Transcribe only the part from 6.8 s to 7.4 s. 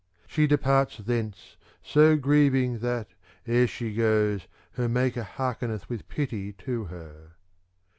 her.